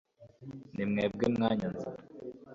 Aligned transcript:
si 0.73 0.81
mwebwe 0.89 1.25
mwanyanze 1.35 1.85